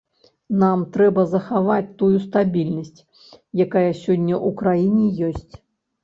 Нам 0.61 0.79
трэба 0.93 1.21
захаваць 1.33 1.91
тую 1.99 2.09
стабільнасць, 2.23 2.99
якая 3.65 3.91
сёння 4.03 4.35
ў 4.37 4.49
краіне 4.63 5.05
ёсць. 5.29 5.53